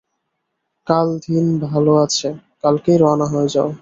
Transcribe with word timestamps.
কাল 0.87 1.07
দিন 1.25 1.45
ভালো 1.65 1.91
আছে, 1.95 2.27
কালকেই 2.63 2.97
রওনা 2.97 3.25
হয়ে 3.25 3.49
যাও। 3.49 3.69